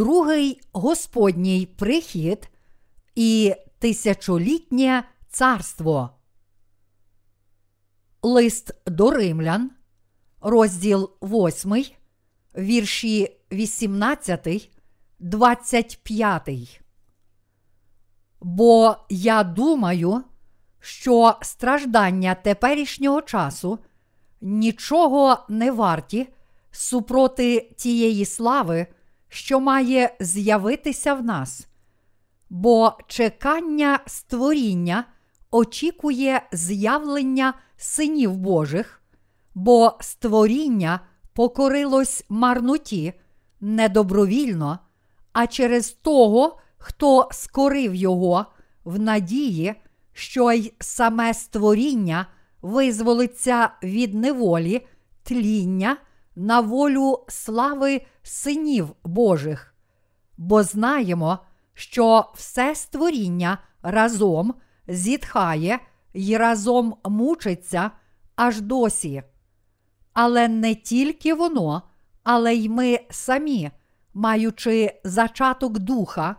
другий 0.00 0.60
Господній 0.72 1.66
прихід 1.66 2.48
і 3.14 3.54
тисячолітнє 3.78 5.04
царство. 5.28 6.10
Лист 8.22 8.74
до 8.86 9.10
римлян, 9.10 9.70
розділ 10.40 11.10
8, 11.22 11.84
вірші 12.58 13.36
18, 13.52 14.70
25. 15.18 16.80
Бо 18.40 18.96
я 19.08 19.44
думаю, 19.44 20.22
що 20.80 21.34
страждання 21.42 22.34
теперішнього 22.34 23.22
часу 23.22 23.78
нічого 24.40 25.38
не 25.48 25.70
варті 25.70 26.28
супроти 26.70 27.74
тієї 27.76 28.24
слави, 28.24 28.86
що 29.30 29.60
має 29.60 30.16
з'явитися 30.20 31.14
в 31.14 31.24
нас, 31.24 31.66
бо 32.50 32.98
чекання 33.06 34.00
створіння 34.06 35.04
очікує 35.50 36.42
з'явлення 36.52 37.54
синів 37.76 38.36
Божих, 38.36 39.02
бо 39.54 39.96
створіння 40.00 41.00
покорилось 41.32 42.24
марноті 42.28 43.12
недобровільно, 43.60 44.78
а 45.32 45.46
через 45.46 45.90
того, 45.90 46.58
хто 46.78 47.28
скорив 47.32 47.94
його 47.94 48.46
в 48.84 48.98
надії, 48.98 49.74
що 50.12 50.52
й 50.52 50.72
саме 50.80 51.34
створіння 51.34 52.26
визволиться 52.62 53.70
від 53.82 54.14
неволі, 54.14 54.86
тління 55.22 55.96
на 56.36 56.60
волю 56.60 57.24
слави 57.28 58.02
синів 58.22 58.88
Божих. 59.04 59.74
Бо 60.36 60.62
знаємо, 60.62 61.38
що 61.74 62.30
все 62.34 62.74
створіння 62.74 63.58
разом 63.82 64.54
зітхає 64.88 65.78
й 66.14 66.36
разом 66.36 66.94
мучиться 67.04 67.90
аж 68.36 68.60
досі. 68.60 69.22
Але 70.12 70.48
не 70.48 70.74
тільки 70.74 71.34
воно, 71.34 71.82
але 72.22 72.54
й 72.54 72.68
ми 72.68 73.00
самі, 73.10 73.70
маючи 74.14 75.00
зачаток 75.04 75.78
духа, 75.78 76.36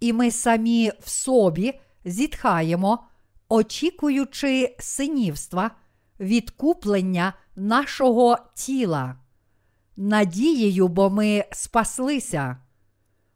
і 0.00 0.12
ми 0.12 0.30
самі 0.30 0.92
в 1.00 1.08
собі 1.08 1.80
зітхаємо, 2.04 2.98
очікуючи 3.48 4.76
синівства, 4.78 5.70
відкуплення 6.24 7.32
нашого 7.56 8.38
тіла. 8.54 9.16
Надією, 9.96 10.88
бо 10.88 11.10
ми 11.10 11.44
спаслися. 11.52 12.56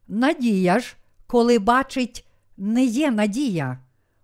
Надія 0.08 0.78
ж, 0.78 0.97
коли 1.27 1.59
бачить, 1.59 2.27
не 2.56 2.84
є 2.84 3.11
надія, 3.11 3.78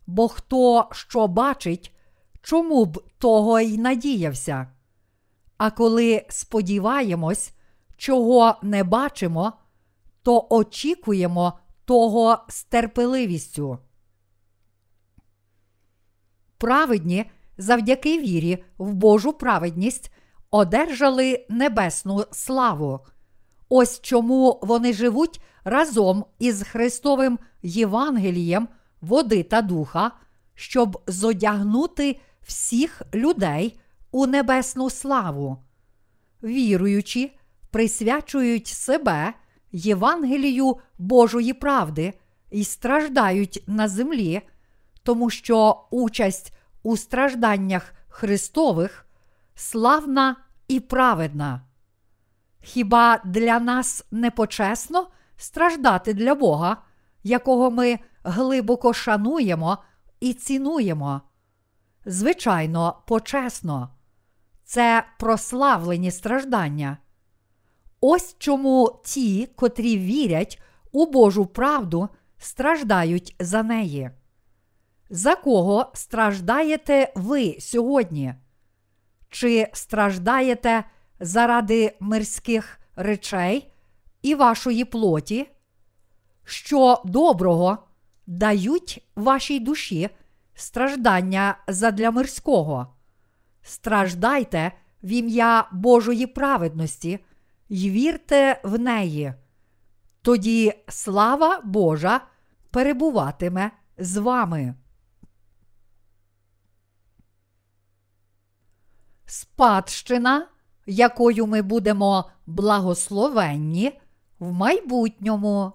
бо 0.07 0.29
хто 0.29 0.89
що 0.93 1.29
бачить, 1.29 1.95
чому 2.43 2.85
б 2.85 3.05
того 3.19 3.61
й 3.61 3.79
надіявся? 3.79 4.69
А 5.57 5.71
коли 5.71 6.27
сподіваємось, 6.29 7.53
чого 7.97 8.57
не 8.63 8.85
бачимо, 8.85 9.53
то 10.23 10.47
очікуємо 10.51 11.59
того 11.85 12.39
з 12.49 12.65
терпеливістю. 12.65 13.79
Праведні 16.59 17.31
завдяки 17.59 18.19
вірі 18.19 18.65
в 18.79 18.93
Божу 18.93 19.33
праведність 19.33 20.13
одержали 20.51 21.47
небесну 21.49 22.25
славу. 22.31 23.01
Ось 23.69 24.01
чому 24.01 24.61
вони 24.63 24.93
живуть 24.93 25.41
разом 25.65 26.25
із 26.39 26.63
Христовим 26.63 27.39
Євангелієм 27.63 28.69
води 29.01 29.43
та 29.43 29.63
духа, 29.63 30.11
щоб 30.55 31.03
зодягнути 31.07 32.21
всіх 32.43 33.03
людей 33.15 33.81
у 34.11 34.27
небесну 34.27 34.91
славу. 34.91 35.59
Віруючи, 36.43 37.31
присвячують 37.71 38.67
себе 38.67 39.35
Євангелію 39.73 40.77
Божої 40.99 41.53
правди 41.53 42.13
і 42.51 42.65
страждають 42.65 43.65
на 43.67 43.89
землі, 43.89 44.41
тому 45.03 45.31
що 45.31 45.85
участь 45.91 46.53
у 46.85 46.97
стражданнях 46.97 47.95
Христових 48.09 49.07
славна 49.55 50.37
і 50.69 50.81
праведна. 50.81 51.61
Хіба 52.61 53.21
для 53.25 53.61
нас 53.61 54.05
не 54.11 54.31
почесно 54.31 55.09
страждати 55.37 56.15
для 56.15 56.35
Бога, 56.35 56.77
якого 57.23 57.71
ми 57.71 57.99
глибоко 58.25 58.93
шануємо 58.93 59.79
і 60.21 60.33
цінуємо? 60.35 61.21
Звичайно, 62.07 63.03
почесно. 63.07 63.89
Це 64.65 65.05
прославлені 65.19 66.11
страждання. 66.11 66.99
Ось 68.01 68.37
чому 68.39 69.01
ті, 69.05 69.47
котрі 69.57 69.99
вірять 69.99 70.63
у 70.93 71.07
Божу 71.07 71.47
правду, 71.47 72.09
страждають 72.39 73.37
за 73.39 73.63
неї. 73.63 74.11
За 75.11 75.37
кого 75.37 75.91
страждаєте 75.95 77.13
ви 77.15 77.57
сьогодні? 77.61 78.35
Чи 79.31 79.69
страждаєте 79.73 80.85
заради 81.21 81.97
мирських 82.01 82.79
речей 82.97 83.73
і 84.23 84.35
вашої 84.35 84.85
плоті? 84.85 85.49
Що 86.45 87.03
доброго 87.05 87.79
дають 88.27 89.07
вашій 89.17 89.61
душі 89.61 90.11
страждання 90.55 91.59
задля 91.69 92.11
мирського? 92.11 92.87
Страждайте 93.63 94.73
в 95.03 95.09
ім'я 95.09 95.69
Божої 95.73 96.27
праведності 96.27 97.19
й 97.69 97.91
вірте 97.91 98.61
в 98.65 98.79
неї. 98.79 99.35
Тоді 100.23 100.73
слава 100.89 101.61
Божа 101.65 102.21
перебуватиме 102.71 103.71
з 103.99 104.17
вами. 104.17 104.75
Спадщина, 109.35 110.47
якою 110.87 111.47
ми 111.47 111.63
будемо 111.63 112.31
благословенні 112.47 114.01
в 114.39 114.53
майбутньому. 114.53 115.73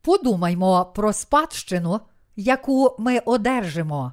Подумаймо 0.00 0.84
про 0.84 1.12
спадщину, 1.12 2.00
яку 2.36 2.96
ми 2.98 3.18
одержимо. 3.18 4.12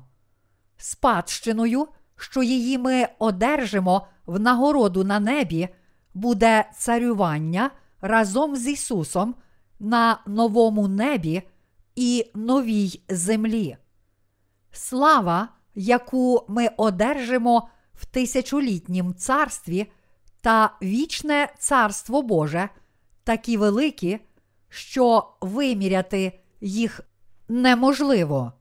Спадщиною, 0.77 1.87
що 2.15 2.43
її 2.43 2.77
ми 2.77 3.07
одержимо 3.19 4.07
в 4.25 4.39
нагороду 4.39 5.03
на 5.03 5.19
небі, 5.19 5.69
буде 6.13 6.71
царювання 6.77 7.71
разом 8.01 8.55
з 8.55 8.67
Ісусом 8.67 9.35
на 9.79 10.21
новому 10.27 10.87
небі 10.87 11.43
і 11.95 12.31
новій 12.35 13.01
землі. 13.09 13.77
Слава, 14.71 15.49
яку 15.79 16.45
ми 16.47 16.69
одержимо 16.77 17.69
в 17.93 18.05
тисячолітнім 18.05 19.15
царстві 19.15 19.91
та 20.41 20.77
вічне 20.81 21.53
царство 21.59 22.21
Боже, 22.21 22.69
такі 23.23 23.57
великі, 23.57 24.19
що 24.69 25.33
виміряти 25.41 26.39
їх 26.61 27.01
неможливо. 27.47 28.53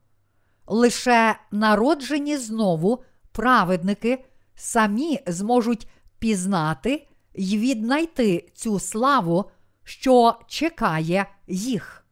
Лише 0.67 1.37
народжені 1.51 2.37
знову 2.37 3.05
праведники 3.33 4.25
самі 4.55 5.21
зможуть 5.27 5.89
пізнати 6.19 7.07
й 7.35 7.59
віднайти 7.59 8.49
цю 8.55 8.81
славу, 8.81 9.51
що 9.85 10.39
чекає 10.47 11.27
їх. 11.47 12.05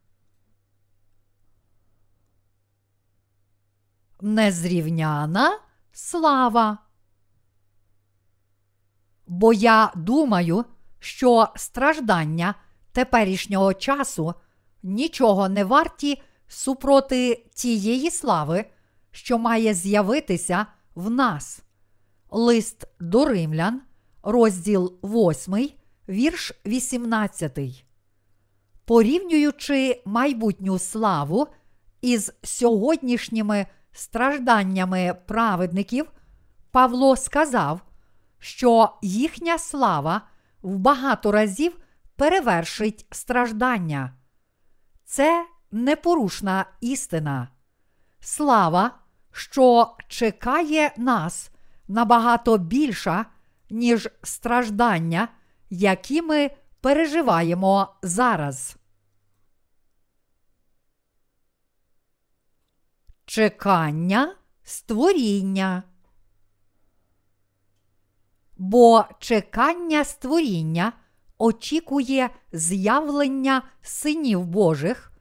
Незрівняна 4.21 5.59
слава. 5.91 6.77
Бо 9.27 9.53
я 9.53 9.91
думаю, 9.95 10.65
що 10.99 11.47
страждання 11.55 12.55
теперішнього 12.91 13.73
часу 13.73 14.33
нічого 14.83 15.49
не 15.49 15.63
варті 15.63 16.21
супроти 16.47 17.45
тієї 17.53 18.11
слави, 18.11 18.65
що 19.11 19.37
має 19.37 19.73
з'явитися 19.73 20.65
в 20.95 21.09
нас. 21.09 21.61
Лист 22.29 22.87
до 22.99 23.25
римлян, 23.25 23.81
розділ 24.23 24.93
8, 25.03 25.69
вірш 26.09 26.53
18. 26.65 27.59
Порівнюючи 28.85 30.01
майбутню 30.05 30.79
славу 30.79 31.47
із 32.01 32.31
сьогоднішніми 32.43 33.65
стражданнями 33.91 35.15
праведників, 35.27 36.11
Павло 36.71 37.15
сказав, 37.15 37.81
що 38.39 38.97
їхня 39.01 39.57
слава 39.57 40.21
в 40.61 40.77
багато 40.77 41.31
разів 41.31 41.77
перевершить 42.15 43.05
страждання. 43.11 44.13
Це 45.05 45.45
непорушна 45.71 46.65
істина. 46.81 47.47
Слава, 48.19 48.91
що 49.31 49.95
чекає 50.07 50.93
нас 50.97 51.51
набагато 51.87 52.57
більша, 52.57 53.25
ніж 53.69 54.09
страждання, 54.23 55.27
які 55.69 56.21
ми 56.21 56.51
переживаємо 56.81 57.95
зараз. 58.01 58.76
Чекання 63.29 64.35
створіння. 64.63 65.83
Бо 68.57 69.05
чекання 69.19 70.05
створіння 70.05 70.93
очікує 71.37 72.29
з'явлення 72.51 73.61
синів 73.81 74.45
Божих, 74.45 75.11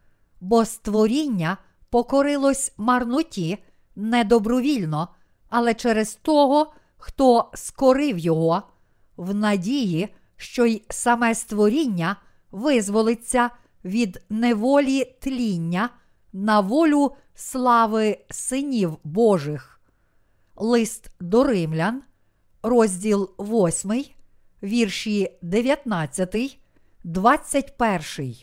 бо 0.40 0.64
створіння 0.64 1.56
покорилось 1.90 2.72
марноті 2.76 3.58
недобровільно, 3.96 5.08
але 5.48 5.74
через 5.74 6.14
того, 6.14 6.72
хто 6.96 7.50
скорив 7.54 8.18
його, 8.18 8.62
в 9.16 9.34
надії, 9.34 10.14
що 10.36 10.66
й 10.66 10.82
саме 10.90 11.34
створіння 11.34 12.16
визволиться 12.50 13.50
від 13.84 14.22
неволі 14.28 15.04
тління 15.20 15.90
на 16.32 16.60
волю 16.60 17.16
слави 17.36 18.18
синів 18.30 18.98
Божих. 19.04 19.80
Лист 20.56 21.10
до 21.20 21.44
римлян, 21.44 22.02
розділ 22.62 23.30
8, 23.38 24.04
вірші 24.62 25.38
19, 25.42 26.58
21. 27.04 28.34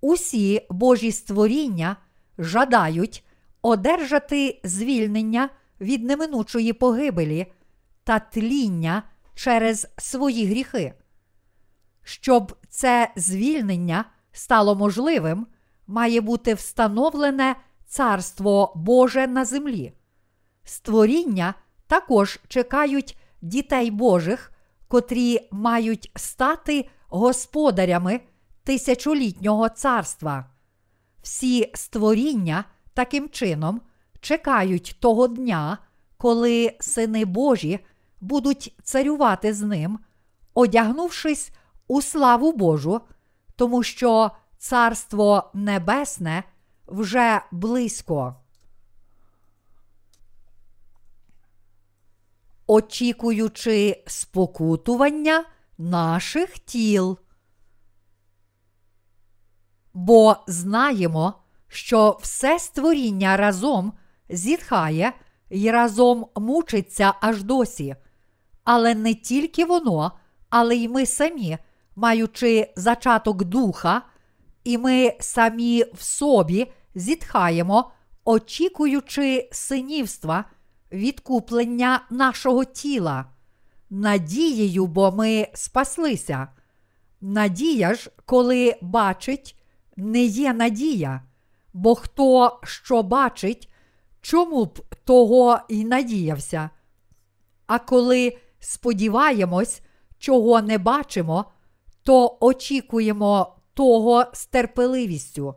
Усі 0.00 0.66
Божі 0.70 1.12
створіння 1.12 1.96
жадають 2.38 3.24
одержати 3.62 4.60
звільнення 4.64 5.48
від 5.80 6.04
неминучої 6.04 6.72
погибелі 6.72 7.52
та 8.04 8.18
тління 8.18 9.02
через 9.34 9.88
свої 9.98 10.46
гріхи. 10.46 10.94
Щоб 12.02 12.56
це 12.68 13.12
звільнення 13.16 14.04
стало 14.32 14.74
можливим, 14.74 15.46
має 15.86 16.20
бути 16.20 16.54
встановлене 16.54 17.56
Царство 17.86 18.72
Боже 18.76 19.26
на 19.26 19.44
землі. 19.44 19.92
Створіння 20.64 21.54
також 21.86 22.40
чекають 22.48 23.18
дітей 23.42 23.90
Божих, 23.90 24.52
котрі 24.88 25.48
мають 25.50 26.10
стати 26.16 26.88
господарями 27.08 28.20
тисячолітнього 28.64 29.68
царства. 29.68 30.50
Всі 31.22 31.70
створіння 31.74 32.64
таким 32.94 33.28
чином 33.28 33.80
чекають 34.20 34.96
того 35.00 35.28
дня, 35.28 35.78
коли 36.16 36.76
сини 36.80 37.24
Божі 37.24 37.80
будуть 38.20 38.74
царювати 38.82 39.54
з 39.54 39.62
ним, 39.62 39.98
одягнувшись 40.54 41.50
у 41.88 42.02
славу 42.02 42.52
Божу, 42.52 43.00
тому 43.56 43.82
що 43.82 44.30
Царство 44.58 45.50
Небесне 45.54 46.44
вже 46.86 47.40
близько. 47.50 48.36
Очікуючи 52.66 54.04
спокутування 54.06 55.44
наших 55.78 56.58
тіл. 56.58 57.18
Бо 59.94 60.36
знаємо, 60.46 61.34
що 61.68 62.18
все 62.22 62.58
створіння 62.58 63.36
разом 63.36 63.92
зітхає 64.28 65.12
і 65.50 65.70
разом 65.70 66.26
мучиться 66.36 67.14
аж 67.20 67.42
досі. 67.42 67.96
Але 68.64 68.94
не 68.94 69.14
тільки 69.14 69.64
воно, 69.64 70.12
але 70.50 70.76
й 70.76 70.88
ми 70.88 71.06
самі, 71.06 71.58
маючи 71.96 72.72
зачаток 72.76 73.44
духа, 73.44 74.02
і 74.66 74.78
ми 74.78 75.12
самі 75.20 75.84
в 75.94 76.02
собі 76.02 76.66
зітхаємо, 76.94 77.90
очікуючи 78.24 79.48
синівства, 79.52 80.44
відкуплення 80.92 82.00
нашого 82.10 82.64
тіла, 82.64 83.24
надією, 83.90 84.86
бо 84.86 85.12
ми 85.12 85.48
спаслися. 85.54 86.48
Надія 87.20 87.94
ж, 87.94 88.10
коли 88.24 88.76
бачить, 88.82 89.56
не 89.96 90.24
є 90.24 90.52
надія, 90.52 91.22
бо 91.72 91.94
хто 91.94 92.60
що 92.64 93.02
бачить, 93.02 93.72
чому 94.20 94.64
б 94.64 94.78
того 95.04 95.58
й 95.68 95.84
надіявся? 95.84 96.70
А 97.66 97.78
коли 97.78 98.38
сподіваємось, 98.60 99.80
чого 100.18 100.62
не 100.62 100.78
бачимо, 100.78 101.44
то 102.02 102.36
очікуємо 102.40 103.55
того 103.76 104.24
з 104.32 104.46
терпеливістю. 104.46 105.54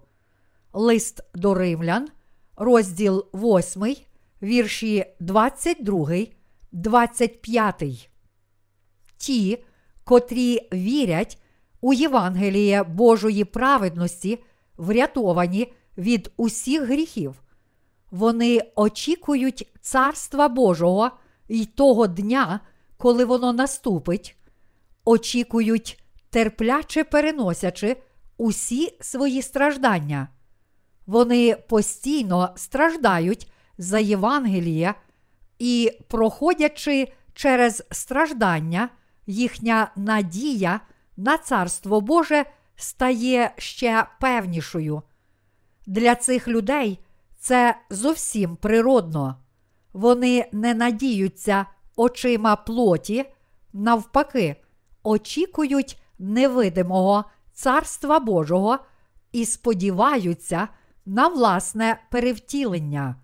Лист 0.74 1.22
до 1.36 1.54
римлян, 1.54 2.08
розділ 2.56 3.26
8, 3.34 3.96
вірші 4.42 5.06
22, 5.20 6.10
25. 6.72 8.10
Ті, 9.18 9.64
котрі 10.04 10.70
вірять 10.74 11.42
у 11.82 11.94
Євангеліє 11.94 12.84
Божої 12.84 13.44
праведності, 13.44 14.40
врятовані 14.78 15.74
від 15.98 16.32
усіх 16.38 16.84
гріхів. 16.84 17.42
Вони 18.12 18.62
очікують 18.76 19.68
Царства 19.82 20.48
Божого 20.48 21.12
і 21.48 21.66
того 21.66 22.08
дня, 22.08 22.60
коли 22.98 23.26
воно 23.26 23.54
наступить, 23.54 24.38
очікують, 25.06 26.04
терпляче 26.30 27.04
переносячи 27.04 27.98
усі 28.40 28.98
свої 29.02 29.42
страждання. 29.42 30.28
Вони 31.06 31.56
постійно 31.56 32.50
страждають 32.56 33.52
за 33.78 34.00
Євангеліє 34.00 34.94
і, 35.60 35.92
проходячи 36.08 37.14
через 37.34 37.84
страждання, 37.92 38.90
їхня 39.28 39.92
надія 39.96 40.80
на 41.18 41.38
Царство 41.38 42.02
Боже 42.02 42.46
стає 42.76 43.52
ще 43.58 44.08
певнішою. 44.22 45.02
Для 45.88 46.16
цих 46.16 46.48
людей 46.48 47.00
це 47.40 47.76
зовсім 47.90 48.56
природно. 48.56 49.36
Вони 49.94 50.50
не 50.52 50.74
надіються 50.74 51.66
очима 51.96 52.56
плоті, 52.56 53.26
навпаки, 53.74 54.56
очікують 55.04 56.02
невидимого 56.20 57.26
Царства 57.60 58.20
Божого 58.20 58.80
і 59.32 59.46
сподіваються 59.46 60.68
на 61.06 61.28
власне 61.28 62.02
перевтілення. 62.12 63.16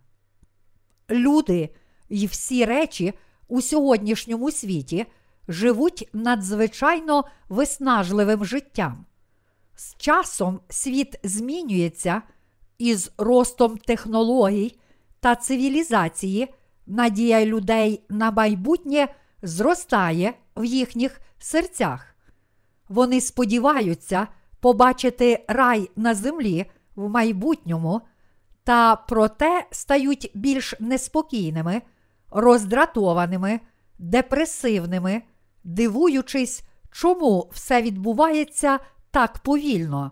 Люди 1.09 1.69
і 2.09 2.27
всі 2.27 2.65
речі 2.65 3.13
у 3.47 3.61
сьогоднішньому 3.61 4.51
світі 4.51 5.05
живуть 5.47 6.09
надзвичайно 6.13 7.23
виснажливим 7.49 8.45
життям. 8.45 9.05
З 9.75 9.95
часом 9.95 10.59
світ 10.69 11.19
змінюється 11.23 12.21
із 12.77 13.11
ростом 13.17 13.77
технологій 13.77 14.79
та 15.19 15.35
цивілізації, 15.35 16.53
надія 16.85 17.45
людей 17.45 18.03
на 18.09 18.31
майбутнє 18.31 19.07
зростає 19.41 20.33
в 20.55 20.65
їхніх 20.65 21.21
серцях. 21.39 22.14
Вони 22.89 23.21
сподіваються 23.21 24.27
побачити 24.59 25.45
рай 25.47 25.89
на 25.95 26.13
землі 26.13 26.65
в 26.95 27.09
майбутньому, 27.09 28.01
та 28.63 28.95
проте 28.95 29.65
стають 29.71 30.31
більш 30.33 30.73
неспокійними, 30.79 31.81
роздратованими, 32.31 33.59
депресивними, 33.99 35.21
дивуючись, 35.63 36.63
чому 36.91 37.49
все 37.53 37.81
відбувається 37.81 38.79
так 39.11 39.37
повільно. 39.37 40.11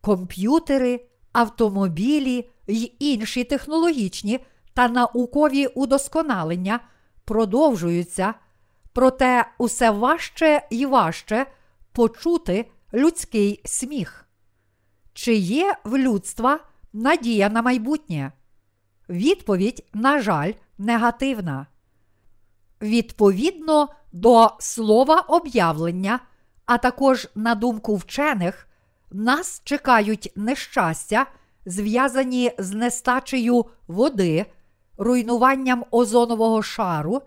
Комп'ютери, 0.00 1.06
автомобілі 1.32 2.50
й 2.66 2.92
інші 2.98 3.44
технологічні 3.44 4.40
та 4.74 4.88
наукові 4.88 5.66
удосконалення 5.66 6.80
продовжуються, 7.24 8.34
проте 8.92 9.48
усе 9.58 9.90
важче 9.90 10.66
і 10.70 10.86
важче 10.86 11.46
почути 11.96 12.70
людський 12.94 13.60
сміх. 13.64 14.28
Чи 15.12 15.34
є 15.34 15.74
в 15.84 15.98
людства 15.98 16.60
надія 16.92 17.48
на 17.48 17.62
майбутнє? 17.62 18.32
Відповідь, 19.08 19.84
на 19.94 20.20
жаль, 20.20 20.52
негативна. 20.78 21.66
Відповідно 22.82 23.88
до 24.12 24.50
слова 24.58 25.20
об'явлення, 25.20 26.20
а 26.66 26.78
також 26.78 27.28
на 27.34 27.54
думку 27.54 27.96
вчених, 27.96 28.68
нас 29.10 29.62
чекають 29.64 30.32
нещастя, 30.36 31.26
зв'язані 31.66 32.52
з 32.58 32.72
нестачею 32.72 33.66
води, 33.88 34.46
руйнуванням 34.98 35.84
озонового 35.90 36.62
шару, 36.62 37.22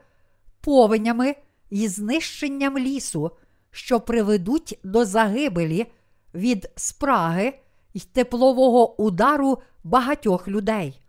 повенями 0.61 1.35
і 1.69 1.87
знищенням 1.87 2.77
лісу, 2.77 3.31
що 3.71 3.99
приведуть 3.99 4.79
до 4.83 5.05
загибелі 5.05 5.85
від 6.33 6.71
спраги 6.75 7.59
й 7.93 7.99
теплового 7.99 9.01
удару 9.01 9.61
багатьох 9.83 10.47
людей. 10.47 11.01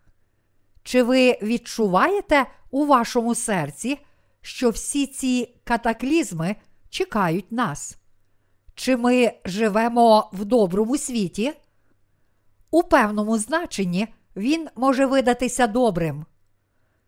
Чи 0.83 1.03
ви 1.03 1.39
відчуваєте 1.43 2.47
у 2.71 2.87
вашому 2.87 3.35
серці, 3.35 3.99
що 4.41 4.71
всі 4.71 5.07
ці 5.07 5.55
катаклізми 5.65 6.57
чекають 6.89 7.53
нас? 7.53 7.97
Чи 8.75 8.97
ми 8.97 9.33
живемо 9.45 10.31
в 10.33 10.45
доброму 10.45 10.99
світі? 10.99 11.53
У 12.71 12.83
певному 12.83 13.39
значенні 13.39 14.09
він 14.37 14.69
може 14.77 15.07
видатися 15.07 15.67
добрим. 15.67 16.27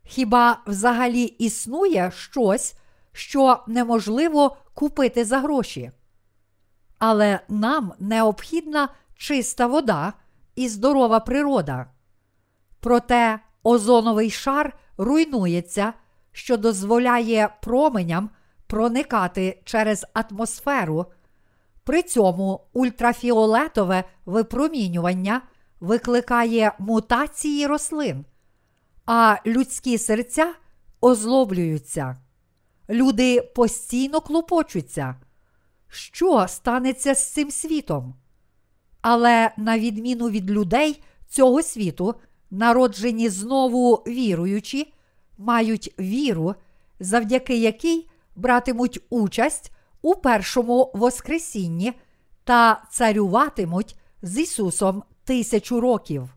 Хіба 0.05 0.63
взагалі 0.67 1.23
існує 1.25 2.13
щось, 2.17 2.75
що 3.13 3.59
неможливо 3.67 4.57
купити 4.75 5.25
за 5.25 5.39
гроші? 5.39 5.91
Але 6.99 7.41
нам 7.49 7.93
необхідна 7.99 8.89
чиста 9.17 9.67
вода 9.67 10.13
і 10.55 10.69
здорова 10.69 11.21
природа. 11.21 11.87
Проте 12.81 13.41
озоновий 13.63 14.31
шар 14.31 14.77
руйнується, 14.99 15.93
що 16.33 16.57
дозволяє 16.57 17.49
променям 17.63 18.31
проникати 18.67 19.63
через 19.65 20.07
атмосферу. 20.15 21.07
При 21.85 22.03
цьому 22.03 22.61
ультрафіолетове 22.73 24.05
випромінювання 24.27 25.43
викликає 25.81 26.73
мутації 26.79 27.67
рослин, 27.67 28.25
а 29.07 29.37
людські 29.47 29.99
серця 29.99 30.55
озлоблюються. 31.01 32.17
Люди 32.91 33.43
постійно 33.43 34.21
клопочуться. 34.21 35.17
Що 35.89 36.49
станеться 36.49 37.15
з 37.15 37.33
цим 37.33 37.51
світом? 37.51 38.15
Але 39.01 39.51
на 39.57 39.79
відміну 39.79 40.31
від 40.31 40.51
людей 40.51 41.03
цього 41.29 41.63
світу, 41.63 42.15
народжені 42.51 43.29
знову 43.29 43.95
віруючі, 43.95 44.95
мають 45.39 45.95
віру, 46.01 46.55
завдяки 47.01 47.57
якій 47.57 48.09
братимуть 48.37 49.01
участь 49.11 49.73
у 50.03 50.15
першому 50.15 50.91
Воскресінні 50.95 51.93
та 52.45 52.83
царюватимуть 52.91 53.97
з 54.23 54.39
Ісусом 54.39 55.03
тисячу 55.25 55.81
років. 55.81 56.35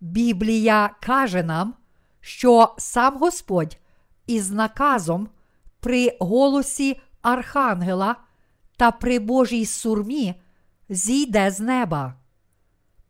Біблія 0.00 0.90
каже 1.02 1.42
нам, 1.42 1.74
що 2.20 2.74
сам 2.78 3.18
Господь 3.18 3.78
із 4.26 4.50
наказом 4.50 5.28
при 5.80 6.16
голосі 6.20 7.00
Архангела 7.22 8.16
та 8.76 8.90
при 8.90 9.18
Божій 9.18 9.66
сурмі 9.66 10.34
зійде 10.88 11.50
з 11.50 11.60
неба. 11.60 12.14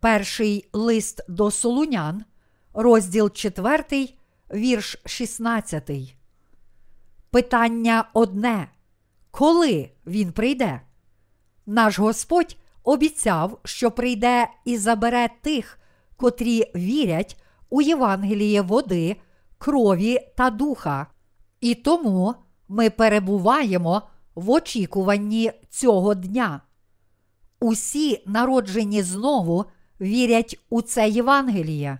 Перший 0.01 0.69
лист 0.73 1.21
до 1.29 1.51
Солунян, 1.51 2.25
розділ 2.75 3.31
4, 3.31 4.09
вірш 4.55 4.97
16. 5.07 5.91
Питання 7.31 8.05
одне. 8.13 8.69
Коли 9.31 9.91
він 10.07 10.33
прийде? 10.33 10.81
Наш 11.67 11.99
Господь 11.99 12.57
обіцяв, 12.85 13.61
що 13.65 13.91
прийде 13.91 14.49
і 14.65 14.79
забере 14.79 15.29
тих, 15.43 15.79
котрі 16.17 16.71
вірять 16.75 17.43
у 17.71 17.83
Євангеліє 17.83 18.63
води, 18.63 19.17
крові 19.63 20.19
та 20.37 20.51
духа. 20.51 21.07
І 21.61 21.75
тому 21.75 22.35
ми 22.69 22.91
перебуваємо 22.91 24.03
в 24.35 24.51
очікуванні 24.51 25.53
цього 25.71 26.15
дня. 26.15 26.61
Усі, 27.61 28.23
народжені 28.27 29.03
знову, 29.03 29.65
вірять 30.01 30.61
у 30.71 30.83
це 30.83 31.09
Євангеліє. 31.09 31.99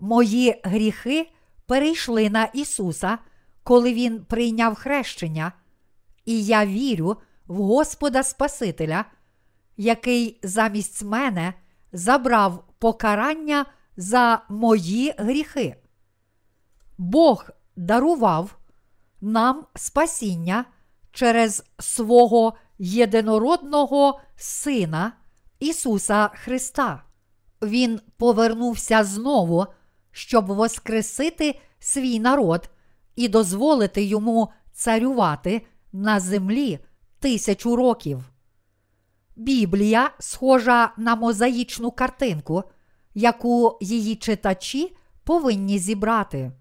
Мої 0.00 0.60
гріхи 0.64 1.30
перейшли 1.66 2.30
на 2.30 2.44
Ісуса, 2.44 3.18
коли 3.62 3.94
Він 3.94 4.24
прийняв 4.24 4.74
хрещення, 4.74 5.52
і 6.24 6.44
я 6.44 6.66
вірю 6.66 7.16
в 7.46 7.56
Господа 7.56 8.22
Спасителя, 8.22 9.04
який 9.76 10.40
замість 10.42 11.02
мене 11.02 11.54
забрав 11.92 12.64
покарання 12.78 13.66
за 13.96 14.42
мої 14.48 15.14
гріхи. 15.18 15.76
Бог 16.98 17.50
дарував 17.76 18.58
нам 19.20 19.66
спасіння 19.74 20.64
через 21.12 21.64
свого 21.78 22.54
єдинородного 22.78 24.20
Сина 24.36 25.12
Ісуса 25.60 26.30
Христа. 26.34 27.02
Він 27.62 28.00
повернувся 28.16 29.04
знову, 29.04 29.66
щоб 30.12 30.46
воскресити 30.46 31.60
свій 31.78 32.20
народ 32.20 32.70
і 33.16 33.28
дозволити 33.28 34.04
йому 34.04 34.52
царювати 34.72 35.66
на 35.92 36.20
землі 36.20 36.78
тисячу 37.20 37.76
років. 37.76 38.24
Біблія 39.36 40.10
схожа 40.18 40.92
на 40.96 41.16
мозаїчну 41.16 41.90
картинку, 41.90 42.62
яку 43.14 43.78
її 43.80 44.16
читачі 44.16 44.96
повинні 45.24 45.78
зібрати. 45.78 46.52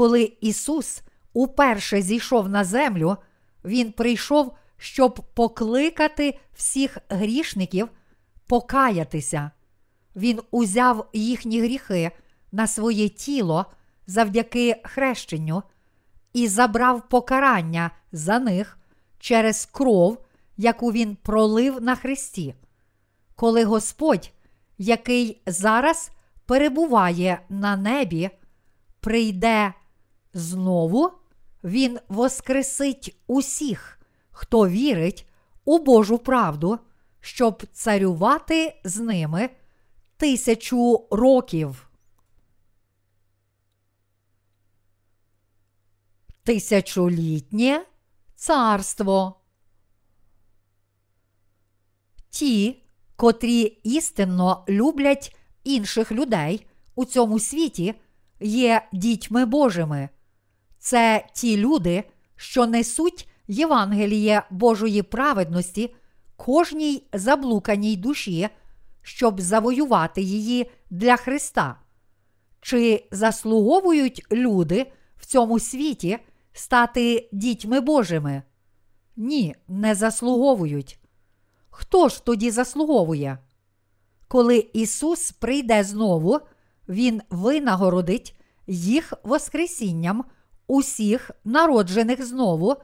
Коли 0.00 0.32
Ісус 0.40 1.02
уперше 1.32 2.02
зійшов 2.02 2.48
на 2.48 2.64
землю, 2.64 3.16
Він 3.64 3.92
прийшов, 3.92 4.56
щоб 4.76 5.24
покликати 5.34 6.38
всіх 6.54 6.98
грішників 7.08 7.88
покаятися. 8.46 9.50
Він 10.16 10.40
узяв 10.50 11.08
їхні 11.12 11.60
гріхи 11.60 12.10
на 12.52 12.66
своє 12.66 13.08
тіло 13.08 13.66
завдяки 14.06 14.80
хрещенню 14.84 15.62
і 16.32 16.48
забрав 16.48 17.08
покарання 17.08 17.90
за 18.12 18.38
них 18.38 18.78
через 19.18 19.66
кров, 19.66 20.24
яку 20.56 20.92
він 20.92 21.16
пролив 21.16 21.82
на 21.82 21.96
Христі. 21.96 22.54
Коли 23.36 23.64
Господь, 23.64 24.32
який 24.78 25.42
зараз 25.46 26.10
перебуває 26.46 27.40
на 27.48 27.76
небі, 27.76 28.30
прийде 29.00 29.72
знову, 30.34 31.12
Він 31.64 31.98
воскресить 32.08 33.16
усіх, 33.26 34.00
хто 34.30 34.68
вірить 34.68 35.26
у 35.64 35.78
Божу 35.78 36.18
правду, 36.18 36.78
щоб 37.20 37.62
царювати 37.72 38.80
з 38.84 38.96
ними 38.96 39.50
тисячу 40.16 41.08
років. 41.10 41.90
Тисячолітнє 46.42 47.86
царство. 48.34 49.40
Ті, 52.30 52.82
котрі 53.16 53.62
істинно 53.62 54.64
люблять 54.68 55.36
інших 55.64 56.12
людей 56.12 56.66
у 56.94 57.04
цьому 57.04 57.38
світі, 57.38 57.94
є 58.40 58.88
дітьми 58.92 59.46
Божими. 59.46 60.08
Це 60.80 61.26
ті 61.34 61.56
люди, 61.56 62.04
що 62.36 62.66
несуть 62.66 63.28
Євангеліє 63.48 64.42
Божої 64.50 65.02
праведності 65.02 65.94
кожній 66.36 67.02
заблуканій 67.12 67.96
душі, 67.96 68.48
щоб 69.02 69.40
завоювати 69.40 70.22
її 70.22 70.70
для 70.90 71.16
Христа. 71.16 71.76
Чи 72.60 73.08
заслуговують 73.10 74.26
люди 74.32 74.92
в 75.16 75.26
цьому 75.26 75.58
світі 75.58 76.18
стати 76.52 77.28
дітьми 77.32 77.80
Божими? 77.80 78.42
Ні, 79.16 79.54
не 79.68 79.94
заслуговують. 79.94 80.98
Хто 81.70 82.08
ж 82.08 82.24
тоді 82.24 82.50
заслуговує? 82.50 83.38
Коли 84.28 84.66
Ісус 84.72 85.32
прийде 85.32 85.84
знову, 85.84 86.40
Він 86.88 87.22
винагородить 87.30 88.36
їх 88.66 89.12
Воскресінням 89.22 90.24
усіх 90.70 91.30
народжених 91.44 92.24
знову, 92.24 92.76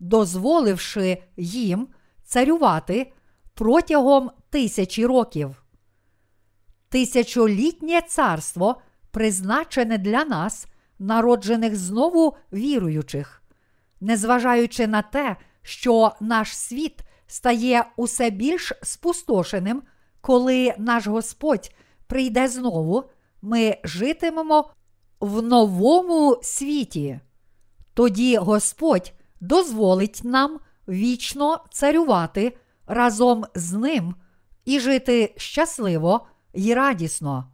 дозволивши 0.00 1.22
їм 1.36 1.88
царювати 2.24 3.12
протягом 3.54 4.30
тисячі 4.50 5.06
років. 5.06 5.62
Тисячолітнє 6.88 8.02
царство 8.02 8.80
призначене 9.10 9.98
для 9.98 10.24
нас, 10.24 10.66
народжених 10.98 11.76
знову 11.76 12.36
віруючих. 12.52 13.42
незважаючи 14.00 14.86
на 14.86 15.02
те, 15.02 15.36
що 15.62 16.12
наш 16.20 16.56
світ 16.56 17.00
стає 17.26 17.84
усе 17.96 18.30
більш 18.30 18.72
спустошеним, 18.82 19.82
коли 20.20 20.74
наш 20.78 21.06
Господь 21.06 21.74
прийде 22.06 22.48
знову, 22.48 23.04
ми 23.42 23.78
житимемо 23.84 24.70
в 25.20 25.42
новому 25.42 26.40
світі. 26.42 27.20
Тоді 28.00 28.36
Господь 28.36 29.12
дозволить 29.40 30.20
нам 30.24 30.60
вічно 30.88 31.64
царювати 31.70 32.56
разом 32.86 33.44
з 33.54 33.72
ним 33.72 34.14
і 34.64 34.80
жити 34.80 35.34
щасливо 35.36 36.26
і 36.52 36.74
радісно. 36.74 37.52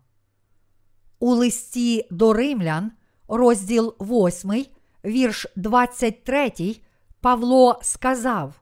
У 1.19 1.31
листі 1.35 2.07
до 2.11 2.33
римлян, 2.33 2.93
розділ 3.29 3.95
8, 4.00 4.67
вірш 5.05 5.47
23, 5.57 6.53
Павло 7.21 7.79
сказав: 7.83 8.61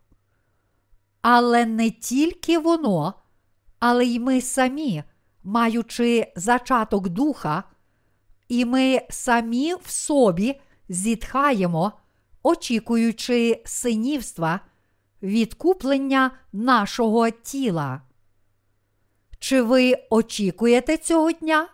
Але 1.22 1.66
не 1.66 1.90
тільки 1.90 2.58
воно, 2.58 3.14
але 3.78 4.04
й 4.04 4.18
ми 4.18 4.40
самі, 4.40 5.02
маючи 5.42 6.32
зачаток 6.36 7.08
духа, 7.08 7.64
і 8.48 8.64
ми 8.64 9.00
самі 9.10 9.74
в 9.74 9.90
собі 9.90 10.60
зітхаємо, 10.88 11.92
очікуючи 12.42 13.62
синівства, 13.64 14.60
відкуплення 15.22 16.30
нашого 16.52 17.30
тіла. 17.30 18.02
Чи 19.38 19.62
ви 19.62 19.94
очікуєте 20.10 20.96
цього 20.96 21.32
дня? 21.32 21.68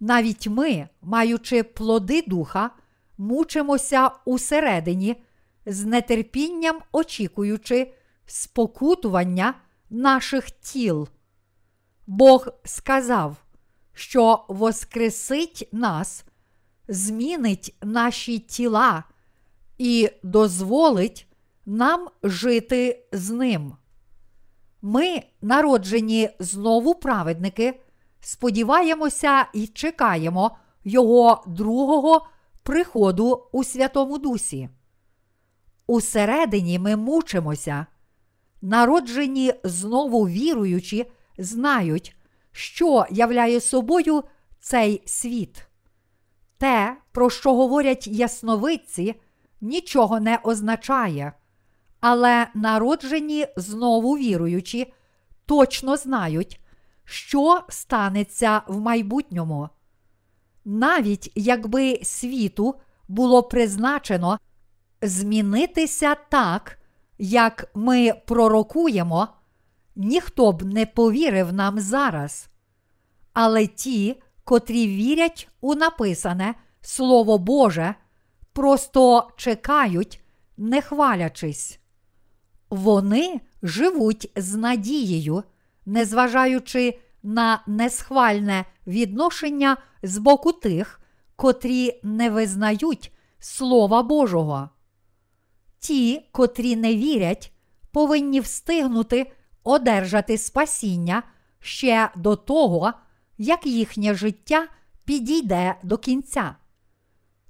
Навіть 0.00 0.46
ми, 0.46 0.88
маючи 1.02 1.62
плоди 1.62 2.22
духа, 2.26 2.70
мучимося 3.18 4.10
усередині, 4.24 5.22
з 5.66 6.00
нетерпінням 6.00 6.78
очікуючи 6.92 7.94
спокутування 8.26 9.54
наших 9.90 10.50
тіл. 10.50 11.08
Бог 12.06 12.48
сказав, 12.64 13.36
що 13.92 14.44
воскресить 14.48 15.68
нас, 15.72 16.24
змінить 16.92 17.76
наші 17.82 18.38
тіла 18.38 19.04
і 19.78 20.10
дозволить 20.22 21.26
нам 21.66 22.08
жити 22.22 23.04
з 23.12 23.30
ним. 23.30 23.76
Ми, 24.82 25.22
народжені 25.42 26.30
знову 26.38 26.94
праведники, 26.94 27.80
сподіваємося 28.20 29.46
і 29.54 29.66
чекаємо 29.66 30.56
Його 30.84 31.44
другого 31.46 32.26
приходу 32.62 33.46
у 33.52 33.64
Святому 33.64 34.18
Дусі. 34.18 34.68
Усередині 35.86 36.78
ми 36.78 36.96
мучимося. 36.96 37.86
Народжені 38.62 39.54
знову 39.64 40.28
віруючі, 40.28 41.12
знають, 41.38 42.16
що 42.52 43.06
являє 43.10 43.60
собою 43.60 44.24
цей 44.60 45.02
світ. 45.06 45.66
Те, 46.62 46.96
про 47.12 47.30
що 47.30 47.54
говорять 47.54 48.06
ясновидці, 48.06 49.14
нічого 49.60 50.20
не 50.20 50.38
означає, 50.42 51.32
але 52.00 52.46
народжені 52.54 53.46
знову 53.56 54.16
віруючі, 54.16 54.92
точно 55.46 55.96
знають, 55.96 56.60
що 57.04 57.60
станеться 57.68 58.62
в 58.66 58.80
майбутньому. 58.80 59.68
Навіть 60.64 61.32
якби 61.34 62.00
світу 62.02 62.74
було 63.08 63.42
призначено 63.42 64.38
змінитися 65.02 66.14
так, 66.14 66.78
як 67.18 67.70
ми 67.74 68.12
пророкуємо, 68.26 69.28
ніхто 69.96 70.52
б 70.52 70.62
не 70.62 70.86
повірив 70.86 71.52
нам 71.52 71.80
зараз. 71.80 72.48
Але 73.32 73.66
ті, 73.66 74.22
котрі 74.52 74.86
вірять 74.86 75.48
у 75.60 75.74
написане 75.74 76.54
Слово 76.80 77.38
Боже, 77.38 77.94
просто 78.52 79.30
чекають, 79.36 80.20
не 80.56 80.82
хвалячись. 80.82 81.78
Вони 82.70 83.40
живуть 83.62 84.30
з 84.36 84.54
надією, 84.54 85.42
незважаючи 85.86 86.98
на 87.22 87.62
несхвальне 87.66 88.64
відношення 88.86 89.76
з 90.02 90.18
боку 90.18 90.52
тих, 90.52 91.00
котрі 91.36 92.00
не 92.02 92.30
визнають 92.30 93.12
Слова 93.38 94.02
Божого. 94.02 94.68
Ті, 95.78 96.28
котрі 96.32 96.76
не 96.76 96.96
вірять, 96.96 97.52
повинні 97.92 98.40
встигнути 98.40 99.32
одержати 99.64 100.38
спасіння 100.38 101.22
ще 101.60 102.10
до 102.16 102.36
того, 102.36 102.92
як 103.42 103.66
їхнє 103.66 104.14
життя 104.14 104.68
підійде 105.04 105.74
до 105.82 105.98
кінця. 105.98 106.56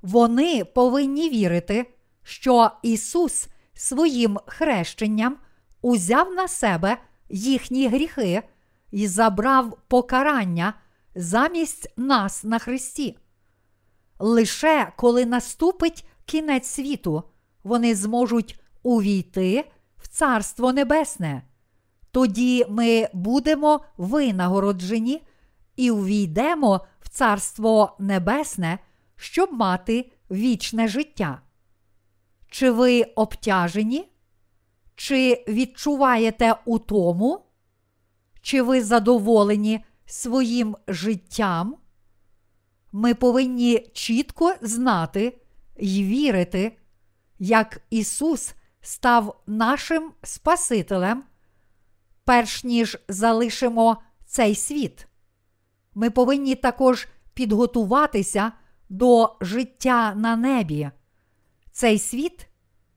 Вони 0.02 0.64
повинні 0.64 1.30
вірити, 1.30 1.94
що 2.22 2.70
Ісус 2.82 3.48
своїм 3.74 4.38
хрещенням 4.46 5.36
узяв 5.82 6.34
на 6.34 6.48
себе 6.48 6.96
їхні 7.28 7.88
гріхи 7.88 8.42
і 8.90 9.06
забрав 9.06 9.78
покарання 9.88 10.74
замість 11.14 11.92
нас 11.96 12.44
на 12.44 12.58
Христі. 12.58 13.16
Лише 14.18 14.92
коли 14.96 15.26
наступить 15.26 16.06
кінець 16.24 16.68
світу, 16.68 17.22
вони 17.64 17.94
зможуть 17.94 18.60
увійти 18.82 19.64
в 19.98 20.08
Царство 20.08 20.72
Небесне. 20.72 21.42
Тоді 22.10 22.66
ми 22.68 23.08
будемо 23.12 23.80
винагороджені 23.96 25.22
і 25.76 25.90
увійдемо 25.90 26.80
в 27.00 27.08
Царство 27.08 27.96
Небесне, 27.98 28.78
щоб 29.16 29.52
мати 29.52 30.12
вічне 30.30 30.88
життя. 30.88 31.42
Чи 32.48 32.70
ви 32.70 33.02
обтяжені? 33.02 34.08
Чи 34.94 35.44
відчуваєте 35.48 36.54
утому? 36.64 37.46
Чи 38.42 38.62
ви 38.62 38.82
задоволені 38.82 39.84
своїм 40.06 40.76
життям? 40.88 41.76
Ми 42.92 43.14
повинні 43.14 43.78
чітко 43.78 44.54
знати 44.62 45.40
і 45.76 46.04
вірити, 46.04 46.78
як 47.38 47.82
Ісус 47.90 48.54
став 48.80 49.42
нашим 49.46 50.12
Спасителем, 50.22 51.24
перш 52.24 52.64
ніж 52.64 52.98
залишимо 53.08 54.02
цей 54.26 54.54
світ. 54.54 55.06
Ми 55.94 56.10
повинні 56.10 56.54
також 56.54 57.08
підготуватися 57.34 58.52
до 58.88 59.36
життя 59.40 60.14
на 60.14 60.36
небі. 60.36 60.90
Цей 61.72 61.98
світ 61.98 62.46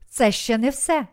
це 0.09 0.31
ще 0.31 0.57
не 0.57 0.69
все. 0.69 1.07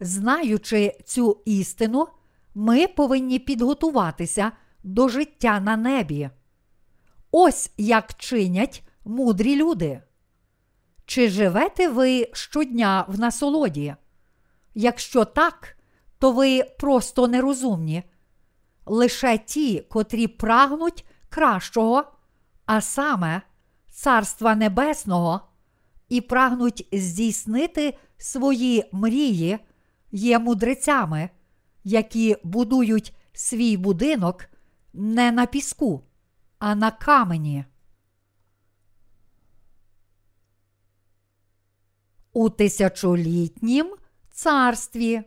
Знаючи 0.00 0.98
цю 1.04 1.42
істину, 1.44 2.06
ми 2.54 2.86
повинні 2.86 3.38
підготуватися 3.38 4.52
до 4.82 5.08
життя 5.08 5.60
на 5.60 5.76
небі. 5.76 6.30
Ось 7.30 7.70
як 7.76 8.14
чинять 8.14 8.82
мудрі 9.04 9.56
люди. 9.56 10.02
Чи 11.06 11.28
живете 11.28 11.88
ви 11.88 12.28
щодня 12.32 13.04
в 13.08 13.18
насолоді? 13.18 13.94
Якщо 14.74 15.24
так, 15.24 15.76
то 16.18 16.32
ви 16.32 16.62
просто 16.78 17.28
нерозумні. 17.28 18.02
Лише 18.86 19.38
ті, 19.38 19.80
котрі 19.80 20.26
прагнуть 20.26 21.04
кращого, 21.34 22.04
а 22.66 22.80
саме 22.80 23.42
Царства 23.90 24.54
Небесного, 24.54 25.40
і 26.08 26.20
прагнуть 26.20 26.88
здійснити 26.92 27.98
свої 28.18 28.88
мрії, 28.92 29.58
є 30.12 30.38
мудрецями, 30.38 31.30
які 31.84 32.36
будують 32.44 33.16
свій 33.32 33.76
будинок 33.76 34.44
не 34.92 35.32
на 35.32 35.46
піску, 35.46 36.04
а 36.58 36.74
на 36.74 36.90
камені. 36.90 37.64
У 42.32 42.50
тисячолітнім 42.50 43.96
царстві. 44.30 45.22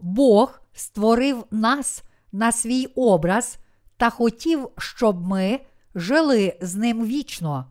Бог 0.00 0.60
створив 0.72 1.44
нас 1.50 2.02
на 2.32 2.52
свій 2.52 2.86
образ 2.86 3.58
та 3.96 4.10
хотів, 4.10 4.68
щоб 4.78 5.26
ми 5.26 5.60
жили 5.94 6.58
з 6.60 6.74
ним 6.74 7.06
вічно. 7.06 7.70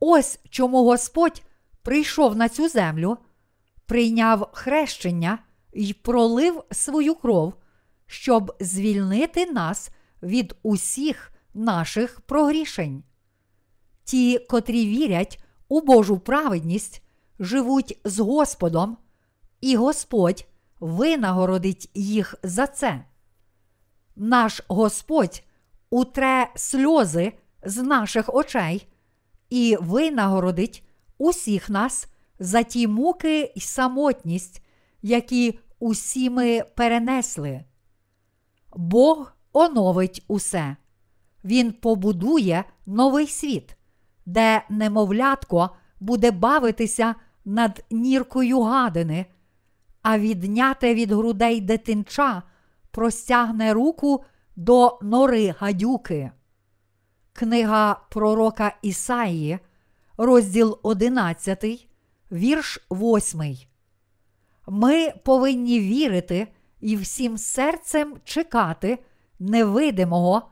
Ось 0.00 0.40
чому 0.50 0.84
Господь 0.84 1.42
прийшов 1.82 2.36
на 2.36 2.48
цю 2.48 2.68
землю, 2.68 3.18
прийняв 3.86 4.48
хрещення 4.52 5.38
і 5.72 5.92
пролив 5.92 6.64
свою 6.70 7.14
кров, 7.14 7.54
щоб 8.06 8.56
звільнити 8.60 9.46
нас 9.46 9.90
від 10.22 10.54
усіх 10.62 11.32
наших 11.54 12.20
прогрішень. 12.20 13.02
Ті, 14.04 14.38
котрі 14.38 14.86
вірять 14.86 15.44
у 15.68 15.80
Божу 15.80 16.18
праведність 16.18 17.02
живуть 17.38 18.00
з 18.04 18.18
Господом, 18.18 18.96
і 19.60 19.76
Господь 19.76 20.46
винагородить 20.80 21.90
їх 21.94 22.34
за 22.42 22.66
це. 22.66 23.04
Наш 24.16 24.62
Господь 24.68 25.42
утре 25.90 26.48
сльози 26.54 27.32
з 27.62 27.82
наших 27.82 28.34
очей 28.34 28.88
і 29.50 29.76
винагородить 29.80 30.84
усіх 31.18 31.70
нас 31.70 32.08
за 32.38 32.62
ті 32.62 32.88
муки 32.88 33.52
й 33.56 33.60
самотність, 33.60 34.62
які 35.02 35.58
усі 35.78 36.30
ми 36.30 36.62
перенесли. 36.74 37.64
Бог 38.76 39.32
оновить 39.52 40.24
усе. 40.28 40.76
Він 41.44 41.72
побудує 41.72 42.64
новий 42.86 43.26
світ, 43.26 43.76
де 44.26 44.62
немовлятко 44.68 45.70
буде 46.00 46.30
бавитися 46.30 47.14
над 47.44 47.84
ніркою 47.90 48.60
гадини, 48.60 49.26
а 50.02 50.18
відняте 50.18 50.94
від 50.94 51.12
грудей 51.12 51.60
дитинча 51.60 52.42
простягне 52.92 53.72
руку 53.72 54.24
до 54.56 54.98
нори 55.02 55.54
гадюки. 55.58 56.30
Книга 57.32 58.00
пророка 58.10 58.76
Ісаї, 58.82 59.58
розділ 60.16 60.78
11, 60.82 61.88
вірш 62.32 62.86
8. 62.90 63.56
Ми 64.66 65.10
повинні 65.24 65.80
вірити 65.80 66.48
і 66.80 66.96
всім 66.96 67.38
серцем 67.38 68.16
чекати 68.24 68.98
невидимого, 69.38 70.42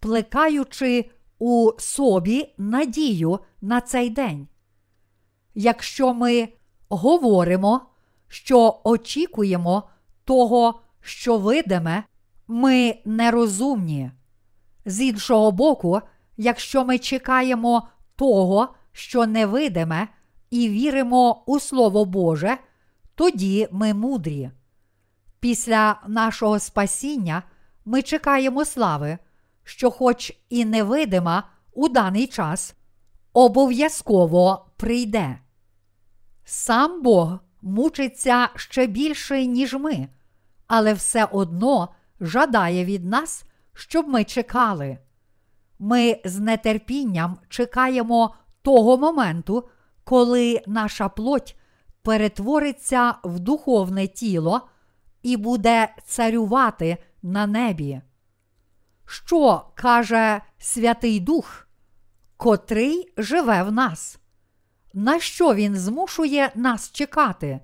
плекаючи 0.00 1.10
у 1.38 1.70
собі 1.78 2.54
надію 2.58 3.40
на 3.60 3.80
цей 3.80 4.10
день. 4.10 4.48
Якщо 5.54 6.14
ми 6.14 6.48
говоримо, 6.88 7.80
що 8.28 8.80
очікуємо 8.84 9.82
того, 10.24 10.80
що 11.08 11.38
видиме, 11.38 12.04
ми 12.48 12.98
нерозумні. 13.04 14.10
З 14.84 15.00
іншого 15.00 15.52
боку, 15.52 16.00
якщо 16.36 16.84
ми 16.84 16.98
чекаємо 16.98 17.88
того, 18.16 18.74
що 18.92 19.26
невидиме, 19.26 20.08
і 20.50 20.68
віримо 20.68 21.42
у 21.46 21.60
Слово 21.60 22.04
Боже, 22.04 22.58
тоді 23.14 23.68
ми 23.70 23.94
мудрі. 23.94 24.50
Після 25.40 26.00
нашого 26.08 26.58
спасіння 26.58 27.42
ми 27.84 28.02
чекаємо 28.02 28.64
слави, 28.64 29.18
що, 29.64 29.90
хоч 29.90 30.32
і 30.48 30.64
невидима 30.64 31.42
у 31.72 31.88
даний 31.88 32.26
час, 32.26 32.74
обов'язково 33.32 34.66
прийде. 34.76 35.38
Сам 36.44 37.02
Бог 37.02 37.38
мучиться 37.62 38.48
ще 38.56 38.86
більше, 38.86 39.46
ніж 39.46 39.74
ми, 39.74 40.08
але 40.68 40.92
все 40.92 41.24
одно 41.24 41.88
жадає 42.20 42.84
від 42.84 43.04
нас, 43.04 43.44
щоб 43.74 44.08
ми 44.08 44.24
чекали. 44.24 44.98
Ми 45.78 46.20
з 46.24 46.56
нетерпінням 46.56 47.38
чекаємо 47.48 48.34
того 48.62 48.98
моменту, 48.98 49.68
коли 50.04 50.62
наша 50.66 51.08
плоть 51.08 51.56
перетвориться 52.02 53.14
в 53.24 53.40
духовне 53.40 54.06
тіло 54.06 54.68
і 55.22 55.36
буде 55.36 55.94
царювати 56.06 56.96
на 57.22 57.46
небі. 57.46 58.00
Що 59.06 59.64
каже 59.74 60.40
Святий 60.58 61.20
Дух, 61.20 61.68
котрий 62.36 63.12
живе 63.16 63.62
в 63.62 63.72
нас? 63.72 64.18
На 64.94 65.20
що 65.20 65.54
він 65.54 65.76
змушує 65.76 66.52
нас 66.54 66.92
чекати? 66.92 67.60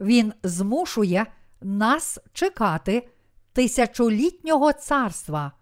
Він 0.00 0.32
змушує 0.42 1.26
нас 1.62 2.18
чекати 2.32 3.08
тисячолітнього 3.52 4.72
царства. 4.72 5.52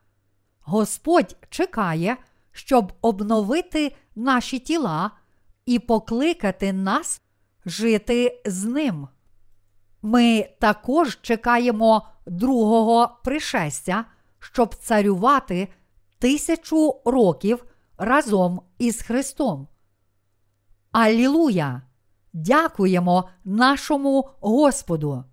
Господь 0.60 1.36
чекає, 1.50 2.16
щоб 2.52 2.92
обновити 3.00 3.96
наші 4.16 4.58
тіла 4.58 5.10
і 5.66 5.78
покликати 5.78 6.72
нас 6.72 7.22
жити 7.66 8.42
з 8.46 8.64
ним. 8.64 9.08
Ми 10.02 10.48
також 10.60 11.18
чекаємо 11.22 12.08
другого 12.26 13.18
пришестя, 13.24 14.04
щоб 14.38 14.74
царювати 14.74 15.68
тисячу 16.18 17.00
років 17.04 17.64
разом 17.98 18.62
із 18.78 19.02
Христом. 19.02 19.68
Алілуя! 20.92 21.82
Дякуємо 22.32 23.28
нашому 23.44 24.28
Господу. 24.40 25.24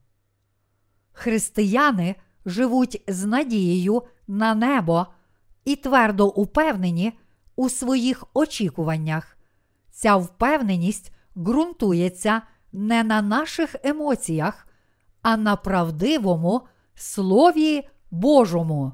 Християни 1.15 2.15
живуть 2.45 3.03
з 3.07 3.25
надією 3.25 4.03
на 4.27 4.55
небо 4.55 5.07
і 5.65 5.75
твердо 5.75 6.27
упевнені 6.27 7.13
у 7.55 7.69
своїх 7.69 8.23
очікуваннях. 8.33 9.37
Ця 9.91 10.15
впевненість 10.15 11.11
ґрунтується 11.37 12.41
не 12.73 13.03
на 13.03 13.21
наших 13.21 13.75
емоціях, 13.83 14.67
а 15.21 15.37
на 15.37 15.55
правдивому 15.55 16.61
Слові 16.95 17.89
Божому. 18.11 18.91